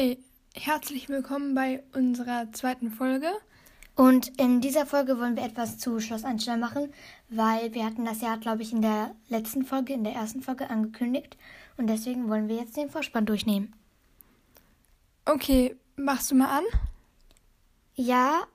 [0.00, 0.18] Hey,
[0.56, 3.30] herzlich willkommen bei unserer zweiten Folge.
[3.94, 6.92] Und in dieser Folge wollen wir etwas zu Schloss Einstein machen,
[7.28, 10.68] weil wir hatten das ja, glaube ich, in der letzten Folge, in der ersten Folge
[10.68, 11.36] angekündigt.
[11.76, 13.72] Und deswegen wollen wir jetzt den Vorspann durchnehmen.
[15.26, 16.64] Okay, machst du mal an?
[17.94, 18.48] Ja,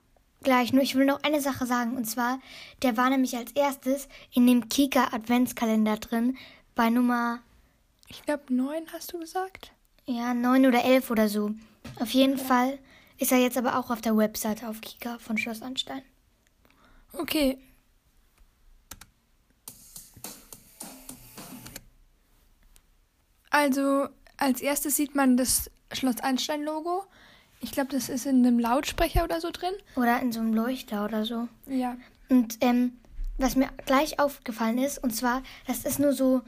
[0.43, 0.73] gleich.
[0.73, 1.95] Nur ich will noch eine Sache sagen.
[1.95, 2.41] Und zwar,
[2.81, 6.37] der war nämlich als erstes in dem Kika Adventskalender drin.
[6.75, 7.39] Bei Nummer,
[8.09, 9.71] Ich glaube, neun hast du gesagt.
[10.09, 11.51] Ja, 9 oder 11 oder so.
[11.99, 12.79] Auf jeden Fall
[13.17, 16.01] ist er jetzt aber auch auf der Webseite auf Kika von Schloss Einstein.
[17.13, 17.57] Okay.
[23.51, 27.03] Also, als erstes sieht man das Schloss Einstein-Logo.
[27.61, 29.73] Ich glaube, das ist in einem Lautsprecher oder so drin.
[29.95, 31.47] Oder in so einem Leuchter oder so.
[31.67, 31.97] Ja.
[32.29, 32.99] Und ähm,
[33.37, 36.41] was mir gleich aufgefallen ist, und zwar, das ist nur so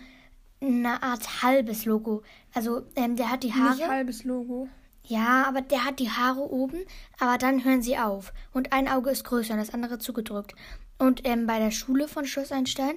[0.62, 2.24] eine Art halbes Logo.
[2.54, 3.88] Also ähm, der hat die Nicht Haare.
[3.88, 4.70] halbes Logo.
[5.04, 6.80] Ja, aber der hat die Haare oben,
[7.20, 8.34] aber dann hören sie auf.
[8.54, 10.54] Und ein Auge ist größer und das andere zugedrückt.
[11.00, 12.96] Und ähm, bei der Schule von Schloss Einstein,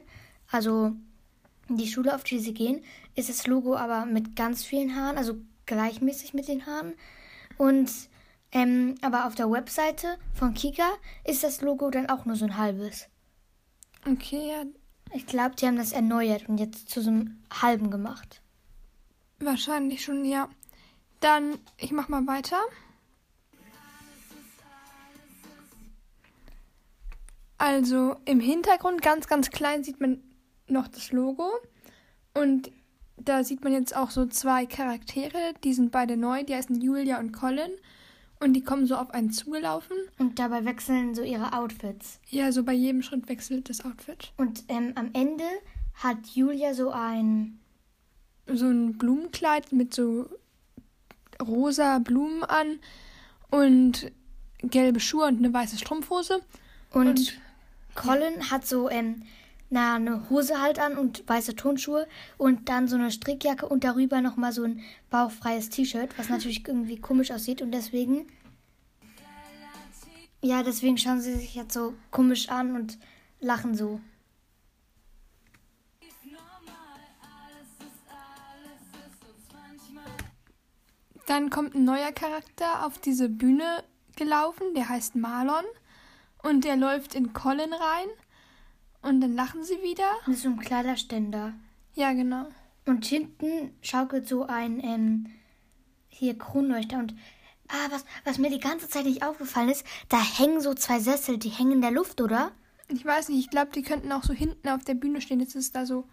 [0.51, 0.93] also
[1.69, 2.85] die Schule, auf die sie gehen,
[3.15, 6.93] ist das Logo aber mit ganz vielen Haaren, also gleichmäßig mit den Haaren.
[7.57, 7.91] Und
[8.53, 10.89] ähm, aber auf der Webseite von Kika
[11.25, 13.09] ist das Logo dann auch nur so ein halbes.
[14.07, 14.65] Okay, ja.
[15.15, 18.43] Ich glaube, die haben das erneuert und jetzt zu so einem halben gemacht.
[19.39, 20.49] Wahrscheinlich schon, ja.
[21.21, 22.59] Dann, ich mach mal weiter.
[27.59, 30.21] Also im Hintergrund ganz, ganz klein sieht man
[30.67, 31.49] noch das Logo.
[32.35, 32.73] Und
[33.17, 37.21] da sieht man jetzt auch so zwei Charaktere, die sind beide neu, die heißen Julia
[37.21, 37.71] und Colin.
[38.45, 39.97] Und die kommen so auf einen zugelaufen.
[40.19, 42.21] Und dabei wechseln so ihre Outfits.
[42.29, 44.33] Ja, so bei jedem Schritt wechselt das Outfit.
[44.37, 45.45] Und ähm, am Ende
[45.95, 47.59] hat Julia so ein.
[48.47, 50.29] so ein Blumenkleid mit so
[51.45, 52.79] rosa Blumen an
[53.51, 54.13] und
[54.63, 56.41] gelbe Schuhe und eine weiße Strumpfhose.
[56.91, 57.41] Und, Und-
[57.95, 59.23] Colin hat so ähm,
[59.71, 62.07] na, eine Hose halt an und weiße Turnschuhe
[62.39, 64.81] und dann so eine Strickjacke und darüber nochmal so ein
[65.11, 68.27] bauchfreies T-Shirt, was natürlich irgendwie komisch aussieht und deswegen.
[70.43, 72.99] Ja, deswegen schauen sie sich jetzt so komisch an und
[73.41, 74.01] lachen so.
[81.27, 83.83] Dann kommt ein neuer Charakter auf diese Bühne
[84.17, 85.65] gelaufen, der heißt Marlon.
[86.43, 88.09] Und der läuft in Colin rein.
[89.05, 90.11] Und dann lachen sie wieder.
[90.27, 91.53] Mit so einem Kleiderständer.
[91.95, 92.47] Ja, genau.
[92.87, 95.27] Und hinten schaukelt so ein ähm,
[96.09, 97.15] hier Kronleuchter und
[97.69, 101.39] ah, was, was mir die ganze Zeit nicht aufgefallen ist, da hängen so zwei Sessel,
[101.39, 102.53] die hängen in der Luft, oder?
[102.89, 105.41] Ich weiß nicht, ich glaube, die könnten auch so hinten auf der Bühne stehen.
[105.41, 106.05] Jetzt ist da so,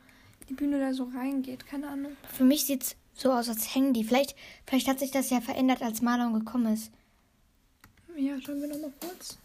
[0.49, 1.67] die Bühne da so reingeht.
[1.67, 2.15] Keine Ahnung.
[2.33, 4.03] Für mich sieht's so aus, als hängen die.
[4.03, 4.35] Vielleicht,
[4.65, 6.91] vielleicht hat sich das ja verändert, als Marlon gekommen ist.
[8.17, 9.37] Ja, schauen wir noch mal kurz.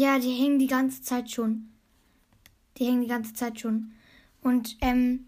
[0.00, 1.68] Ja, die hängen die ganze Zeit schon.
[2.78, 3.92] Die hängen die ganze Zeit schon.
[4.40, 5.26] Und ähm,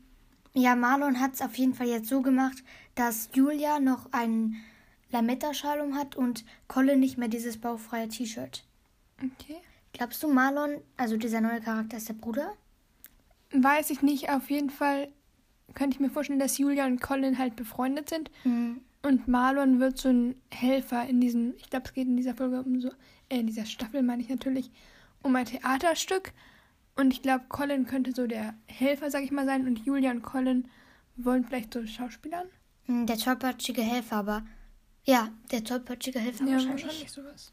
[0.55, 4.57] ja, Marlon hat es auf jeden Fall jetzt so gemacht, dass Julia noch einen
[5.11, 8.65] Lametta-Schal um hat und Colin nicht mehr dieses bauchfreie T-Shirt.
[9.19, 9.59] Okay.
[9.93, 12.55] Glaubst du, Marlon, also dieser neue Charakter, ist der Bruder?
[13.51, 14.31] Weiß ich nicht.
[14.31, 15.09] Auf jeden Fall
[15.75, 18.31] könnte ich mir vorstellen, dass Julia und Colin halt befreundet sind.
[18.45, 18.81] Hm.
[19.03, 22.63] Und Marlon wird so ein Helfer in diesem, ich glaube, es geht in dieser Folge
[22.63, 22.91] um so,
[23.33, 24.71] äh, in dieser Staffel meine ich natürlich,
[25.23, 26.33] um ein Theaterstück.
[26.95, 29.67] Und ich glaube, Colin könnte so der Helfer, sag ich mal, sein.
[29.67, 30.69] Und Julia und Colin
[31.17, 32.47] wollen vielleicht so Schauspielern.
[32.87, 34.45] Hm, Der tollpatschige Helfer, aber.
[35.05, 36.85] Ja, der tollpatschige Helfer Ja, wahrscheinlich.
[36.85, 37.53] wahrscheinlich sowas.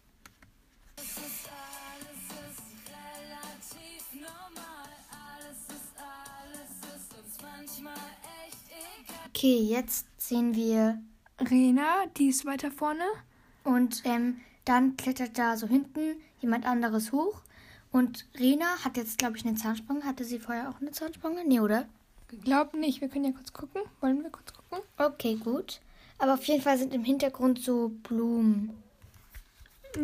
[9.27, 11.01] Okay, jetzt sehen wir.
[11.39, 13.05] Rena, die ist weiter vorne.
[13.63, 17.41] Und ähm, dann klettert da so hinten jemand anderes hoch.
[17.91, 20.05] Und Rena hat jetzt, glaube ich, eine Zahnspange.
[20.05, 21.43] Hatte sie vorher auch eine Zahnspange?
[21.43, 21.87] Nee, oder?
[22.43, 23.81] Glaub nicht, wir können ja kurz gucken.
[23.99, 24.83] Wollen wir kurz gucken?
[24.97, 25.81] Okay, gut.
[26.19, 28.71] Aber auf jeden Fall sind im Hintergrund so Blumen.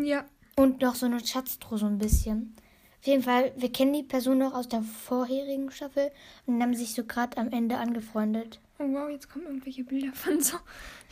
[0.04, 0.26] Ja.
[0.56, 2.56] Und noch so eine Schatztruhe so ein bisschen.
[3.02, 6.12] Auf jeden Fall, wir kennen die Person noch aus der vorherigen Staffel
[6.48, 8.60] und haben sich so gerade am Ende angefreundet.
[8.80, 10.58] Oh wow, jetzt kommen irgendwelche Bilder von so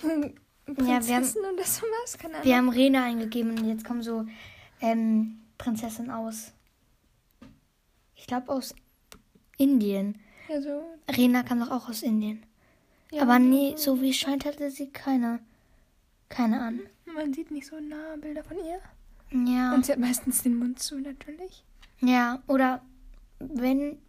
[0.65, 2.17] wir haben- Prinzessinnen oder sowas.
[2.17, 2.45] Keine Ahnung.
[2.45, 4.25] Wir haben Rena eingegeben und jetzt kommen so
[4.81, 6.53] ähm, Prinzessin aus.
[8.15, 8.73] Ich glaube aus
[9.57, 10.19] Indien.
[10.49, 10.83] Ja, so.
[11.09, 12.43] Rena kam doch auch aus Indien.
[13.11, 15.39] Ja, Aber nee, so wie es scheint, hatte sie keine.
[16.29, 16.79] Keine an.
[17.05, 18.79] Man sieht nicht so nah Bilder von ihr.
[19.51, 19.73] Ja.
[19.75, 21.63] Und sie hat meistens den Mund zu, natürlich.
[22.01, 22.81] Ja, oder
[23.39, 23.99] wenn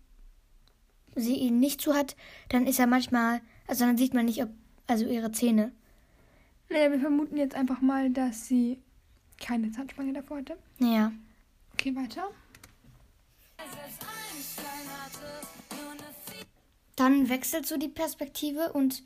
[1.14, 2.16] sie ihn nicht zu hat,
[2.48, 4.48] dann ist er manchmal, also dann sieht man nicht, ob,
[4.86, 5.72] also ihre Zähne.
[6.68, 8.78] Naja, wir vermuten jetzt einfach mal, dass sie
[9.40, 10.56] keine Zahnspange davor hatte.
[10.78, 11.12] Ja.
[11.72, 12.30] Okay, weiter.
[16.96, 19.02] Dann wechselt so die Perspektive und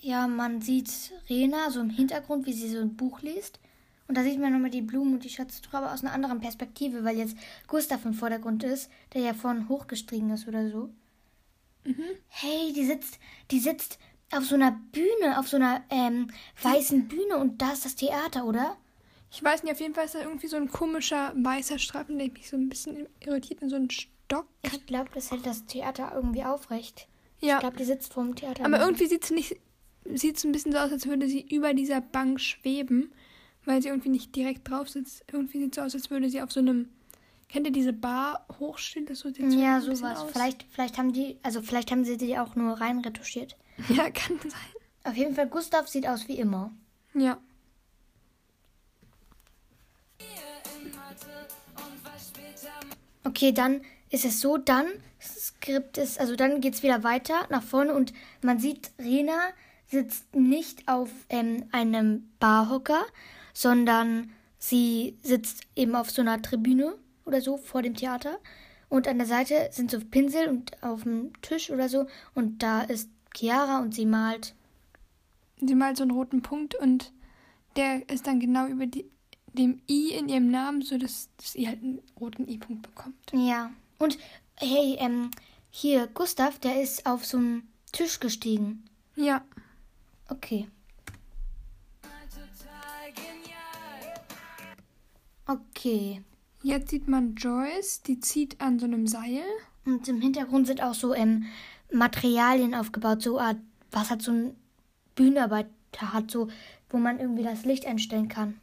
[0.00, 3.60] ja, man sieht Rena so im Hintergrund, wie sie so ein Buch liest.
[4.08, 7.04] Und da sieht man nochmal die Blumen und die Schatztruhe, aber aus einer anderen Perspektive,
[7.04, 7.36] weil jetzt
[7.68, 10.90] Gustav im Vordergrund ist, der ja vorhin hochgestiegen ist oder so.
[12.28, 13.18] Hey, die sitzt,
[13.50, 13.98] die sitzt
[14.32, 16.28] auf so einer Bühne, auf so einer ähm,
[16.62, 18.76] weißen Bühne und da ist das Theater, oder?
[19.32, 22.30] Ich weiß nicht, auf jeden Fall ist da irgendwie so ein komischer weißer Streifen, der
[22.30, 24.46] mich so ein bisschen irritiert in so einen Stock.
[24.62, 27.06] Ich glaube, das hält das Theater irgendwie aufrecht.
[27.40, 28.64] Ja, Ich glaube, die sitzt vorm Theater.
[28.64, 29.56] aber irgendwie sieht es nicht,
[30.14, 33.12] sieht es ein bisschen so aus, als würde sie über dieser Bank schweben,
[33.64, 35.24] weil sie irgendwie nicht direkt drauf sitzt.
[35.32, 36.88] Irgendwie sieht es so aus, als würde sie auf so einem,
[37.48, 39.06] kennt ihr diese Bar hochstehen?
[39.06, 40.24] Das so Ja, ein sowas.
[40.32, 43.56] Vielleicht, vielleicht haben die, also vielleicht haben sie die auch nur rein retuschiert.
[43.88, 44.52] Ja, kann sein.
[45.04, 46.72] Auf jeden Fall, Gustav sieht aus wie immer.
[47.14, 47.38] Ja.
[53.24, 54.86] Okay, dann ist es so, dann
[55.20, 58.12] Skript ist, also dann geht es wieder weiter nach vorne und
[58.42, 59.38] man sieht, Rena
[59.86, 63.04] sitzt nicht auf ähm, einem Barhocker,
[63.52, 66.94] sondern sie sitzt eben auf so einer Tribüne
[67.24, 68.38] oder so vor dem Theater.
[68.88, 72.06] Und an der Seite sind so Pinsel und auf dem Tisch oder so.
[72.34, 74.54] Und da ist Chiara und sie malt.
[75.60, 77.12] Sie malt so einen roten Punkt und
[77.76, 79.04] der ist dann genau über die,
[79.52, 83.32] dem I in ihrem Namen, so dass, dass sie halt einen roten I-Punkt bekommt.
[83.32, 83.70] Ja.
[83.98, 84.18] Und
[84.56, 85.30] hey, ähm,
[85.70, 88.84] hier, Gustav, der ist auf so einen Tisch gestiegen.
[89.16, 89.44] Ja.
[90.28, 90.68] Okay.
[95.46, 96.22] Okay.
[96.62, 99.42] Jetzt sieht man Joyce, die zieht an so einem Seil.
[99.84, 101.46] Und im Hintergrund sind auch so ähm,
[101.92, 103.58] Materialien aufgebaut, so Art,
[103.90, 104.56] was hat so ein
[105.14, 106.48] Bühnenarbeiter hat, so,
[106.88, 108.60] wo man irgendwie das Licht einstellen kann.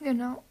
[0.00, 0.42] Genau.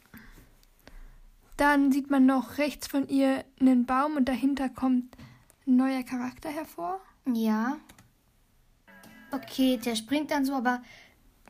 [1.57, 5.15] Dann sieht man noch rechts von ihr einen Baum und dahinter kommt
[5.67, 6.99] ein neuer Charakter hervor.
[7.31, 7.77] Ja.
[9.31, 10.81] Okay, der springt dann so, aber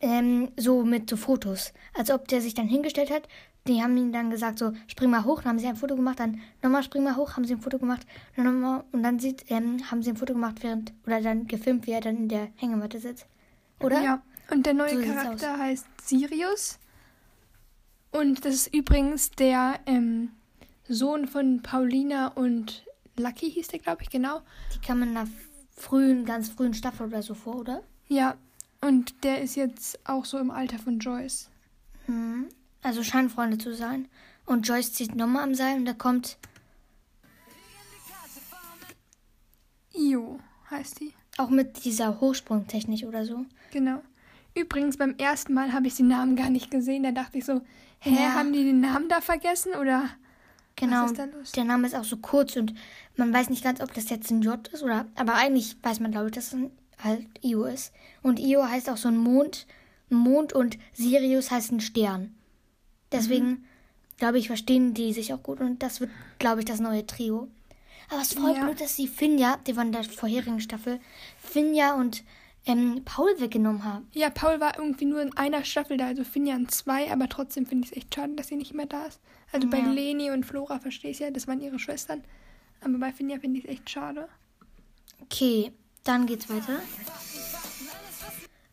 [0.02, 1.74] ähm, so mit so Fotos.
[1.94, 3.28] Als ob der sich dann hingestellt hat.
[3.68, 6.20] Die haben ihm dann gesagt, so, spring mal hoch, dann haben sie ein Foto gemacht,
[6.20, 8.06] dann nochmal spring mal hoch, haben sie ein Foto gemacht,
[8.36, 11.88] dann nochmal, und dann sieht, ähm, haben sie ein Foto gemacht, während, oder dann gefilmt,
[11.88, 13.26] wie er dann in der Hängematte sitzt.
[13.80, 14.02] Oder?
[14.02, 14.22] Ja.
[14.52, 16.78] Und der neue So Charakter heißt Sirius.
[18.12, 20.32] Und das ist übrigens der ähm,
[20.88, 22.86] Sohn von Paulina und
[23.18, 24.42] Lucky hieß der, glaube ich, genau.
[24.76, 25.28] Die kam in einer
[25.76, 27.84] frühen, ganz frühen Staffel oder so vor, oder?
[28.08, 28.36] Ja.
[28.82, 31.50] Und der ist jetzt auch so im Alter von Joyce.
[32.08, 32.50] Mhm.
[32.84, 34.08] Also scheinen Freunde zu sein.
[34.46, 36.38] Und Joyce zieht nochmal am Seil und da kommt
[39.96, 40.40] Io
[40.70, 41.14] heißt die.
[41.38, 43.46] auch mit dieser Hochsprungtechnik oder so.
[43.72, 44.02] Genau.
[44.56, 47.04] Übrigens, beim ersten Mal habe ich den Namen gar nicht gesehen.
[47.04, 47.62] Da dachte ich so,
[48.00, 48.34] hä, Ja.
[48.34, 49.74] haben die den Namen da vergessen?
[49.76, 50.10] Oder
[50.76, 51.04] Genau.
[51.04, 51.52] was ist da los?
[51.54, 52.74] Der Name ist auch so kurz und
[53.16, 55.06] man weiß nicht ganz, ob das jetzt ein J ist oder.
[55.16, 56.60] Aber eigentlich weiß man, glaube ich, dass es
[57.04, 57.94] halt Io ist.
[58.24, 59.68] Und Io heißt auch so ein Mond.
[60.10, 62.36] Mond und Sirius heißt ein Stern.
[63.14, 63.66] Deswegen,
[64.18, 67.48] glaube ich, verstehen die sich auch gut und das wird, glaube ich, das neue Trio.
[68.10, 68.66] Aber es ist voll Ja.
[68.66, 71.00] blöd, dass sie Finja, die von der vorherigen Staffel,
[71.42, 72.24] Finja und
[72.66, 74.08] ähm, Paul weggenommen haben.
[74.14, 77.66] Ja, Paul war irgendwie nur in einer Staffel da, also Finja in zwei, aber trotzdem
[77.66, 79.20] finde ich es echt schade, dass sie nicht mehr da ist.
[79.52, 79.92] Also bei Ja.
[79.92, 82.24] Leni und Flora verstehe ich ja, das waren ihre Schwestern.
[82.82, 84.28] Aber bei Finja finde ich es echt schade.
[85.22, 85.72] Okay,
[86.04, 86.80] dann geht's weiter.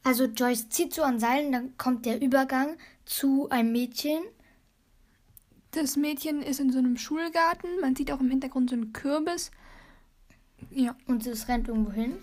[0.02, 4.22] Also Joyce zieht so an Seilen, dann kommt der Übergang zu einem Mädchen.
[5.72, 7.68] Das Mädchen ist in so einem Schulgarten.
[7.80, 9.50] Man sieht auch im Hintergrund so einen Kürbis.
[10.70, 12.14] Ja, Und es rennt irgendwo hin.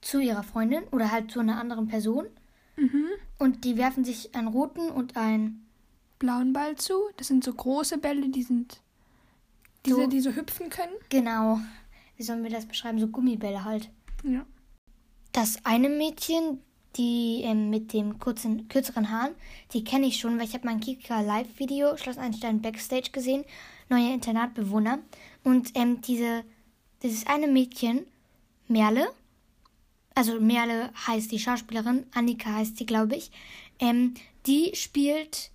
[0.00, 2.26] Zu ihrer Freundin oder halt zu einer anderen Person.
[2.76, 3.06] mhm.
[3.38, 5.66] Und die werfen sich einen roten und einen.
[6.18, 6.94] blauen Ball zu.
[7.16, 8.80] Das sind so große Bälle, die sind
[9.86, 10.06] diese, So.
[10.06, 10.92] die so hüpfen können.
[11.08, 11.60] Genau.
[12.16, 13.00] Wie sollen wir das beschreiben?
[13.00, 13.90] So Gummibälle halt.
[14.22, 14.44] Ja.
[15.32, 16.60] Das eine Mädchen,
[16.96, 19.34] die ähm, mit dem kurzen, kürzeren Haaren,
[19.72, 23.44] die kenne ich schon, weil ich habe mein Kika Live-Video Schloss Einstein Backstage gesehen,
[23.88, 24.98] neue Internatbewohner.
[25.42, 26.44] Und ähm, diese,
[27.02, 28.04] dieses eine Mädchen,
[28.68, 29.08] Merle,
[30.14, 33.30] also Merle heißt die Schauspielerin, Annika heißt sie, glaube ich,
[33.78, 34.14] ähm,
[34.46, 35.50] die spielt,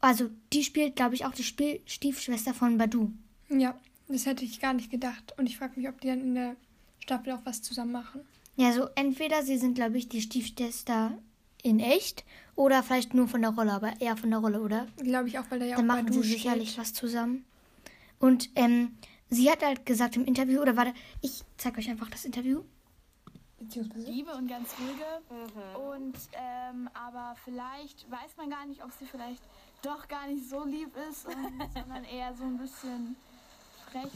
[0.00, 3.12] also die spielt, glaube ich, auch die Spiel Stiefschwester von Badu.
[3.48, 5.34] Ja, das hätte ich gar nicht gedacht.
[5.38, 6.56] Und ich frage mich, ob die dann in der
[6.98, 8.20] Staffel auch was zusammen machen.
[8.56, 11.16] Ja, so entweder sie sind, glaube ich, die Stiefschwester
[11.62, 14.86] in echt oder vielleicht nur von der Rolle, aber eher von der Rolle, oder?
[14.96, 16.38] Glaube ich auch, weil da ja Dann auch machen sie steht.
[16.38, 17.44] sicherlich was zusammen.
[18.18, 18.96] Und ähm,
[19.28, 22.62] sie hat halt gesagt im Interview, oder warte, ich zeige euch einfach das Interview.
[23.58, 24.10] Beziehungsweise.
[24.10, 25.90] Liebe und ganz ruhige.
[25.92, 29.42] Und äh, Ähm, aber vielleicht weiß man gar nicht, ob sie vielleicht
[29.82, 31.34] doch gar nicht so lieb ist, und,
[31.74, 33.16] sondern eher so ein bisschen
[33.90, 34.10] frech.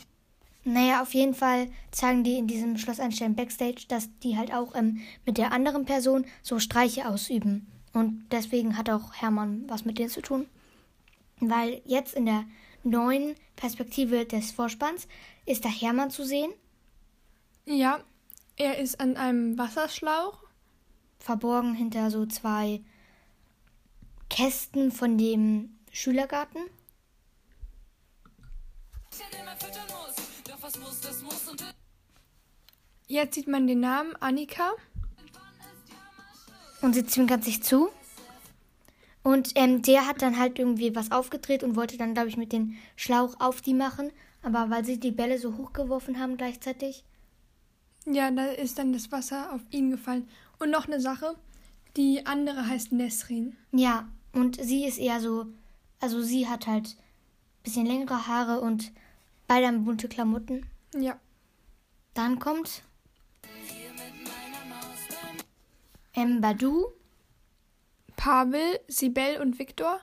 [0.70, 4.76] Naja, auf jeden Fall zeigen die in diesem Schloss Einstein Backstage, dass die halt auch
[4.76, 7.66] ähm, mit der anderen Person so Streiche ausüben.
[7.92, 10.46] Und deswegen hat auch Hermann was mit denen zu tun.
[11.40, 12.44] Weil jetzt in der
[12.84, 15.08] neuen Perspektive des Vorspanns
[15.44, 16.52] ist da Hermann zu sehen,
[17.66, 17.98] Ja,
[18.56, 20.38] er ist an einem Wasserschlauch.
[21.18, 22.80] verborgen hinter so zwei
[24.28, 26.62] Kästen von dem Schülergarten.
[33.06, 34.70] Jetzt sieht man den Namen Annika.
[36.80, 37.90] Und sie zwinkert sich zu.
[39.22, 42.52] Und ähm, der hat dann halt irgendwie was aufgedreht und wollte dann, glaube ich, mit
[42.52, 44.12] dem Schlauch auf die machen.
[44.42, 47.04] Aber weil sie die Bälle so hochgeworfen haben gleichzeitig.
[48.06, 50.28] Ja, da ist dann das Wasser auf ihn gefallen.
[50.58, 51.34] Und noch eine Sache.
[51.96, 53.56] Die andere heißt Nesrin.
[53.72, 55.46] Ja, und sie ist eher so,
[55.98, 58.92] also sie hat halt ein bisschen längere Haare und
[59.50, 60.64] beide haben bunte Klamotten.
[60.94, 61.18] Ja.
[62.14, 62.84] Dann kommt
[66.14, 66.86] ähm, Badu.
[68.14, 69.98] Pavel, Sibel und Viktor,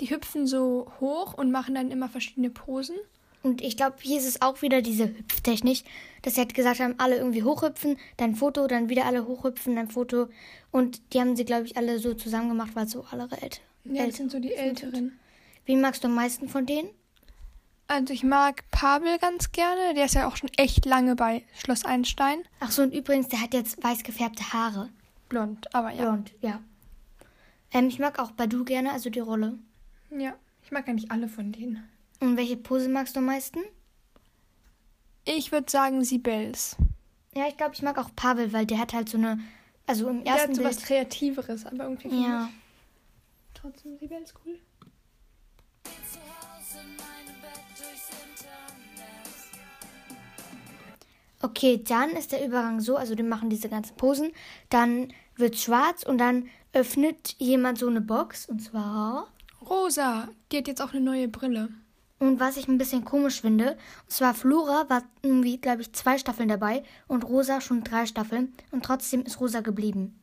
[0.00, 2.96] die hüpfen so hoch und machen dann immer verschiedene Posen.
[3.42, 5.84] Und ich glaube, hier ist es auch wieder diese Hüpftechnik,
[6.22, 9.90] dass sie halt gesagt haben, alle irgendwie hochhüpfen, dann Foto, dann wieder alle hochhüpfen, dann
[9.90, 10.28] Foto.
[10.70, 13.60] Und die haben sie, glaube ich, alle so zusammen gemacht, weil so alle älter.
[13.84, 15.18] Ja, das sind so die Älteren.
[15.66, 16.88] Wen magst du am meisten von denen?
[17.88, 19.94] Also ich mag Pavel ganz gerne.
[19.94, 22.42] Der ist ja auch schon echt lange bei Schloss Einstein.
[22.60, 24.90] Ach so, und übrigens, der hat jetzt weiß gefärbte Haare.
[25.30, 26.02] Blond, aber ja.
[26.02, 26.60] Blond, ja.
[27.72, 29.58] Ähm, ich mag auch Badu gerne, also die Rolle.
[30.10, 31.82] Ja, ich mag eigentlich alle von denen.
[32.20, 33.60] Und welche Pose magst du am meisten?
[35.24, 36.76] Ich würde sagen Sibels.
[37.34, 39.38] Ja, ich glaube, ich mag auch Pavel, weil der hat halt so eine,
[39.86, 40.86] also im Der ersten hat so was Bild.
[40.88, 42.48] Kreativeres, aber irgendwie Ja.
[43.54, 44.58] trotzdem Sibels cool.
[51.40, 54.32] Okay, dann ist der Übergang so, also die machen diese ganzen Posen,
[54.70, 59.28] dann wird schwarz und dann öffnet jemand so eine Box und zwar
[59.64, 61.68] Rosa, die hat jetzt auch eine neue Brille.
[62.18, 66.18] und was ich ein bisschen komisch finde, und zwar Flora war irgendwie, glaube ich, zwei
[66.18, 70.18] Staffeln dabei und Rosa schon drei Staffeln und trotzdem ist Rosa geblieben.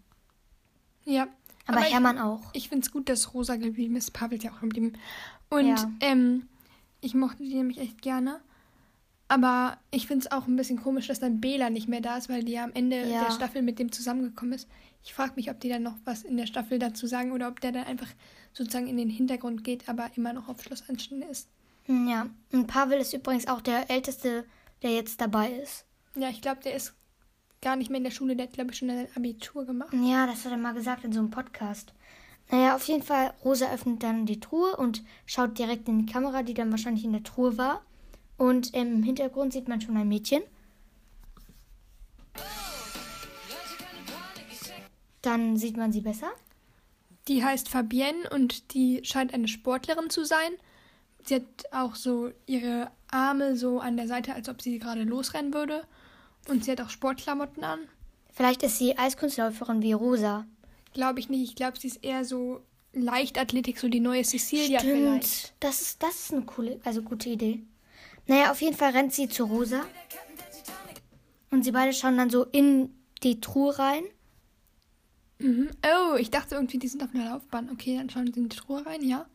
[1.06, 1.28] Ja.
[1.68, 2.42] Aber, ich- Hermann auch.
[2.54, 4.12] Ich finde es gut, dass Rosa geblieben ist.
[4.12, 4.94] Pavel ist ja auch geblieben.
[5.50, 5.92] Und Ja.
[6.02, 6.48] ähm,
[7.02, 8.40] ich mochte die nämlich echt gerne.
[9.28, 12.30] Aber ich finde es auch ein bisschen komisch, dass dann Bela nicht mehr da ist,
[12.30, 13.24] weil die ja am Ende Ja.
[13.26, 14.68] der Staffel mit dem zusammengekommen ist.
[15.04, 17.60] Ich frage mich, ob die dann noch was in der Staffel dazu sagen oder ob
[17.60, 18.08] der dann einfach
[18.54, 21.50] sozusagen in den Hintergrund geht, aber immer noch auf Schloss Einstein ist.
[21.88, 24.46] Ja, und Pavel ist übrigens auch der Älteste,
[24.82, 25.86] der jetzt dabei ist.
[26.16, 26.94] Ja, ich glaube, der ist
[27.62, 28.36] gar nicht mehr in der Schule.
[28.36, 29.94] Der hat, glaube ich, schon sein Abitur gemacht.
[29.94, 31.94] Ja, das hat er mal gesagt in so einem Podcast.
[32.52, 36.44] Naja, auf jeden Fall, Rosa öffnet dann die Truhe und schaut direkt in die Kamera,
[36.44, 37.82] die dann wahrscheinlich in der Truhe war.
[38.38, 40.44] Und im Hintergrund sieht man schon ein Mädchen.
[45.22, 46.32] Dann sieht man sie besser.
[47.28, 50.52] Die heißt Fabienne und die scheint eine Sportlerin zu sein.
[51.24, 55.54] Sie hat auch so ihre Arme so an der Seite, als ob sie gerade losrennen
[55.54, 55.88] würde.
[56.48, 57.80] Und sie hat auch Sportklamotten an.
[58.32, 60.46] Vielleicht ist sie Eiskunstläuferin wie Rosa.
[60.96, 61.44] Glaube ich nicht.
[61.44, 62.62] Ich glaube, sie ist eher so
[62.94, 65.28] Leichtathletik, so die neue Cecilia vielleicht.
[65.28, 65.54] Stimmt.
[65.60, 67.64] Das ist, das ist eine coole, also gute Idee.
[68.28, 69.82] Naja, auf jeden Fall rennt sie zu Rosa.
[71.52, 74.06] Und sie beide schauen dann so in die Truhe rein.
[75.40, 75.70] Mhm.
[75.84, 77.70] Oh, ich dachte irgendwie, die sind auf einer Laufbahn.
[77.74, 79.26] Okay, dann schauen sie in die Truhe rein, ja.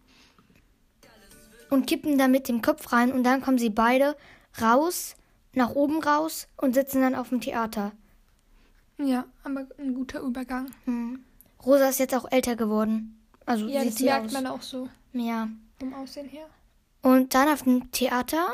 [1.69, 4.17] und kippen da mit dem Kopf rein und dann kommen sie beide
[4.63, 5.15] raus,
[5.53, 7.93] nach oben raus und sitzen dann auf dem Theater.
[8.97, 10.71] Ja, aber ein guter Übergang.
[10.87, 11.23] Hm.
[11.65, 13.21] Rosa ist jetzt auch älter geworden.
[13.47, 14.33] Also Ja, sieht das sie merkt aus.
[14.33, 15.49] man auch so Ja.
[15.79, 16.47] vom Aussehen her.
[17.03, 18.49] Und dann auf dem Theater.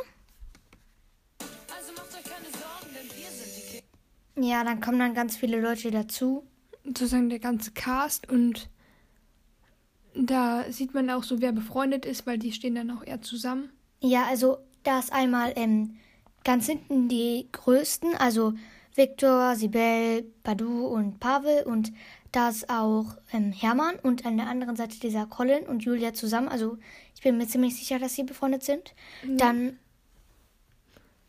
[4.38, 6.44] Ja, dann kommen dann ganz viele Leute dazu.
[6.84, 8.68] sozusagen der ganze Cast und
[10.14, 13.70] da sieht man auch so, wer befreundet ist, weil die stehen dann auch eher zusammen.
[14.00, 15.96] Ja, also da ist einmal ähm,
[16.44, 18.54] ganz hinten die größten, also
[18.94, 21.92] Viktor, Sibel, Badu und Pavel und
[22.36, 26.48] da ist auch ähm, Hermann und an der anderen Seite dieser Colin und Julia zusammen.
[26.48, 26.76] Also
[27.14, 28.94] ich bin mir ziemlich sicher, dass sie befreundet sind.
[29.38, 29.78] Dann,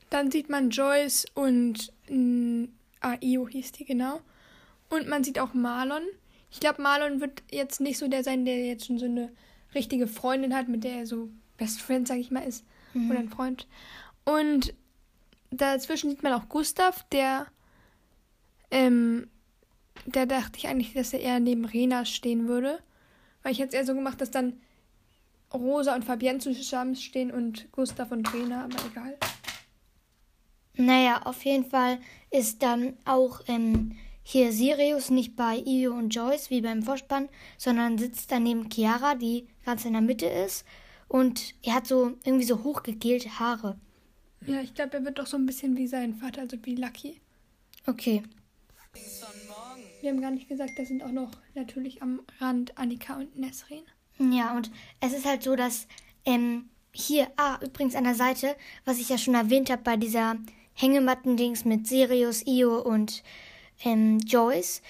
[0.10, 2.68] Dann sieht man Joyce und mh,
[3.00, 4.20] ah, Io hieß die genau.
[4.90, 6.04] Und man sieht auch Marlon.
[6.52, 9.32] Ich glaube, Marlon wird jetzt nicht so der sein, der jetzt schon so eine
[9.74, 12.66] richtige Freundin hat, mit der er so Best Friend, sag ich mal, ist.
[13.10, 13.66] Oder ein Freund.
[14.26, 14.74] Und
[15.52, 17.48] dazwischen sieht man auch Gustav, der
[18.72, 19.30] ähm,
[20.08, 22.80] da dachte ich eigentlich, dass er eher neben Rena stehen würde.
[23.44, 24.54] Weil ich jetzt eher so gemacht, dass dann
[25.54, 29.18] Rosa und Fabienne zusammenstehen und Gustav und Rena, aber egal.
[30.76, 32.00] Naja, auf jeden Fall
[32.30, 37.98] ist dann auch ähm, hier Sirius nicht bei Io und Joyce wie beim Vorspann, sondern
[37.98, 40.66] sitzt daneben Chiara, die ganz in der Mitte ist.
[41.08, 43.78] Und er hat so irgendwie so hochgegelte Haare.
[44.46, 47.20] Ja, ich glaube, er wird doch so ein bisschen wie sein Vater, also wie Lucky.
[47.86, 48.24] Okay.
[50.02, 53.84] Wir haben gar nicht gesagt, da sind auch noch natürlich am Rand Annika und Nesrin.
[54.20, 55.88] Ja, und es ist halt so, dass
[56.26, 60.38] ähm, hier, ah, übrigens an der Seite, was ich ja schon erwähnt habe bei dieser
[60.76, 63.24] Hängematten-Dings mit Sirius, Io und
[63.84, 64.82] ähm, Joyce,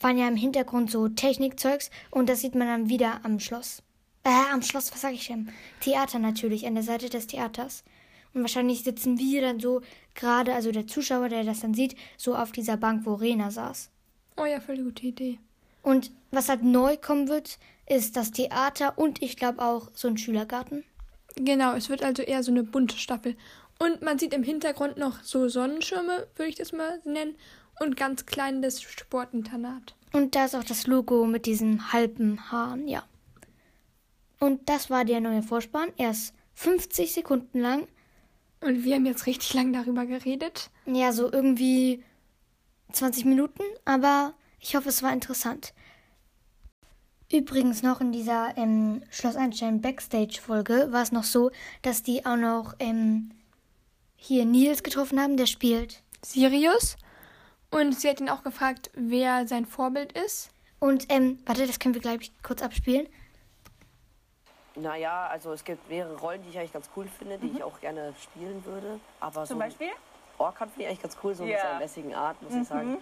[0.00, 3.82] waren ja im Hintergrund so Technikzeugs und das sieht man dann wieder am Schloss.
[4.22, 5.50] Äh, am Schloss, was sag ich denn?
[5.80, 7.84] Theater natürlich, an der Seite des Theaters.
[8.32, 9.80] Und wahrscheinlich sitzen wir dann so
[10.14, 13.90] gerade, also der Zuschauer, der das dann sieht, so auf dieser Bank, wo Rena saß.
[14.36, 15.38] Oh ja, voll gute Idee.
[15.82, 20.16] Und was halt neu kommen wird, ist das Theater und ich glaube auch so ein
[20.16, 20.84] Schülergarten.
[21.36, 23.36] Genau, es wird also eher so eine bunte Staffel.
[23.78, 27.34] Und man sieht im Hintergrund noch so Sonnenschirme, würde ich das mal nennen,
[27.80, 29.94] und ganz klein das Sportinternat.
[30.12, 33.02] Und da ist auch das Logo mit diesen halben Haaren, ja.
[34.38, 35.90] Und das war der neue Vorspann.
[35.96, 37.88] Er ist 50 Sekunden lang.
[38.60, 40.70] Und wir haben jetzt richtig lang darüber geredet.
[40.86, 42.02] Ja, so irgendwie
[42.92, 45.74] 20 Minuten, aber ich hoffe, es war interessant.
[47.32, 51.50] Übrigens noch in dieser ähm, Schloss Einstein Backstage-Folge war es noch so,
[51.82, 53.32] dass die auch noch ähm,
[54.16, 56.96] hier Nils getroffen haben, der spielt Sirius.
[57.70, 60.50] Und sie hat ihn auch gefragt, wer sein Vorbild ist.
[60.78, 63.08] Und, ähm, warte, das können wir gleich kurz abspielen.
[64.76, 67.80] Naja, also es gibt mehrere Rollen, die ich eigentlich ganz cool finde, die ich auch
[67.80, 69.00] gerne spielen würde.
[69.20, 69.90] Aber Zum so Beispiel?
[70.38, 71.60] Orkan finde ich eigentlich ganz cool, so mit Ja.
[71.62, 72.98] seiner lässigen Art, muss ich sagen.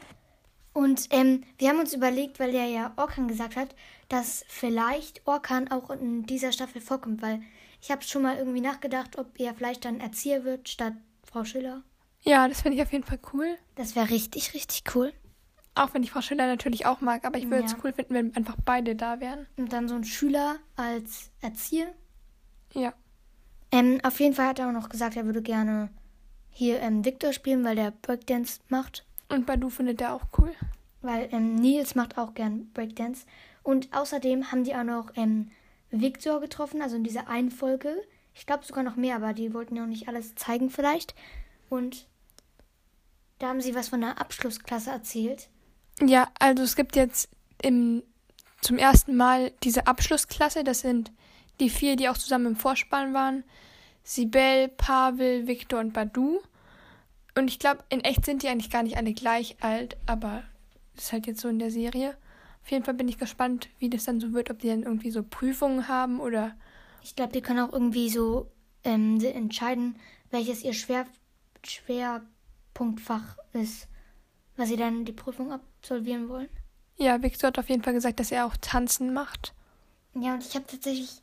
[0.75, 3.75] Und ähm, wir haben uns überlegt, weil der ja Orkan gesagt hat,
[4.09, 7.43] dass vielleicht Orkan auch in dieser Staffel vorkommt, weil
[7.81, 11.83] ich habe schon mal irgendwie nachgedacht, ob er vielleicht dann Erzieher wird statt Frau Schiller.
[12.23, 13.59] Ja, das finde ich auf jeden Fall cool.
[13.75, 15.13] Das wäre richtig, richtig cool.
[15.75, 17.79] Auch wenn ich Frau Schiller natürlich auch mag, aber ich würde es Ja.
[17.83, 19.47] cool finden, wenn einfach beide da wären.
[19.57, 21.93] Und dann so ein Schüler als Erzieher.
[22.73, 22.95] Ja.
[23.73, 25.91] Ähm, auf jeden Fall hat er auch noch gesagt, er würde gerne
[26.53, 29.05] hier ähm, Victor spielen, weil der Breakdance macht.
[29.29, 30.53] Und Badu findet er auch cool.
[31.01, 33.27] Weil ähm, Nils macht auch gern Breakdance.
[33.63, 35.51] Und außerdem haben die auch noch ähm,
[35.91, 37.97] Victor getroffen, also in dieser einen Folge.
[38.35, 41.15] Ich glaube sogar noch mehr, aber die wollten ja auch nicht alles zeigen vielleicht.
[41.69, 42.07] Und
[43.39, 45.49] da haben sie was von der Abschlussklasse erzählt.
[46.01, 47.29] Ja, also es gibt jetzt
[47.61, 48.03] im,
[48.61, 50.65] zum ersten Mal diese Abschlussklasse.
[50.65, 51.13] Das sind
[51.61, 53.45] die vier, die auch zusammen im Vorspann waren.
[54.05, 56.41] Sibel, Pavel, Victor und Badu.
[57.37, 60.43] Und ich glaube, in echt sind die eigentlich gar nicht alle gleich alt, aber
[60.95, 62.17] das ist halt jetzt so in der Serie.
[62.63, 65.11] Auf jeden Fall bin ich gespannt, wie das dann so wird, ob die dann irgendwie
[65.11, 66.55] so Prüfungen haben oder
[67.03, 68.51] Ich glaube, die können auch irgendwie so
[68.85, 69.97] ähm, entscheiden,
[70.31, 71.07] welches ihr Schwer
[71.65, 73.89] Schwerpunktfach ist,
[74.57, 76.49] was sie dann die Prüfung absolvieren wollen.
[76.97, 79.55] ja, Victor hat auf jeden Fall gesagt, dass er auch Tanzen macht.
[80.15, 81.22] Ja, und ich habe tatsächlich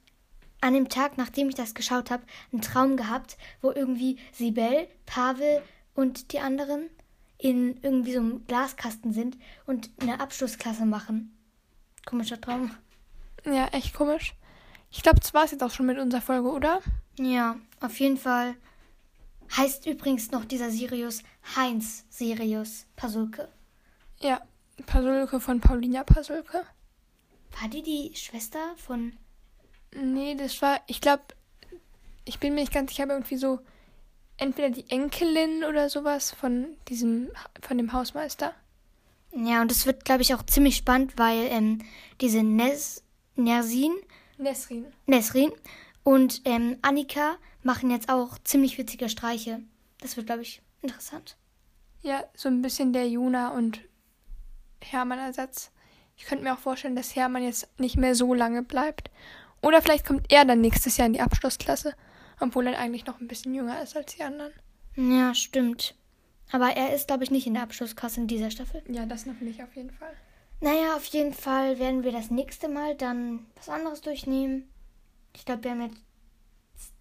[0.61, 5.61] an dem Tag, nachdem ich das geschaut habe, einen Traum gehabt, wo irgendwie Sibel, Pavel
[5.95, 6.89] und die anderen
[7.37, 11.37] in irgendwie so einem Glaskasten sind und eine Abschlussklasse machen.
[12.05, 12.71] Komischer Traum.
[13.45, 14.35] Ja, echt komisch.
[14.91, 16.81] Ich glaube, das war es jetzt auch schon mit unserer Folge, oder?
[17.17, 18.55] Ja, auf jeden Fall
[19.55, 21.23] heißt übrigens noch dieser Sirius
[21.55, 23.49] Heinz Sirius Pasulke.
[24.19, 24.41] Ja,
[24.85, 26.65] Pasulke von Paulina Pasulke.
[27.59, 29.13] War die die Schwester von.
[29.95, 31.23] Nee, das war, ich glaube,
[32.25, 33.59] ich bin mir nicht ganz sicher, aber irgendwie so
[34.37, 37.29] entweder die Enkelin oder sowas von diesem,
[37.61, 38.53] von dem Hausmeister.
[39.35, 41.79] Ja, und es wird, glaube ich, auch ziemlich spannend, weil ähm,
[42.21, 43.03] diese Nes
[43.35, 43.95] Nersin
[44.37, 44.85] Nesrin.
[45.05, 45.51] Nesrin
[46.03, 49.61] und ähm, Annika machen jetzt auch ziemlich witzige Streiche.
[49.99, 51.35] Das wird, glaube ich, interessant.
[52.01, 53.81] Ja, so ein bisschen der Juna und
[54.81, 55.71] Hermann-Ersatz.
[56.15, 59.11] Ich könnte mir auch vorstellen, dass Hermann jetzt nicht mehr so lange bleibt.
[59.61, 61.93] Oder vielleicht kommt er dann nächstes Jahr in die Abschlussklasse,
[62.39, 64.53] obwohl er eigentlich noch ein bisschen jünger ist als die anderen.
[64.95, 65.95] Ja, stimmt.
[66.51, 68.81] Aber er ist, glaube ich, nicht in der Abschlusskasse in dieser Staffel.
[68.87, 70.13] Ja, das noch nicht auf jeden Fall.
[70.61, 74.69] Naja, auf jeden Fall werden wir das nächste Mal dann was anderes durchnehmen.
[75.35, 76.01] Ich glaube, wir haben jetzt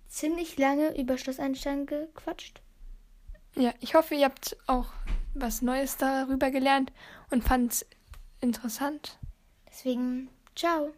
[0.06, 2.60] ziemlich lange über Schloss Einstein gequatscht.
[3.54, 4.86] Ja, ich hoffe, ihr habt auch
[5.34, 6.92] was Neues darüber gelernt
[7.30, 7.86] und fand es
[8.40, 9.18] interessant.
[9.68, 10.92] Deswegen, ciao.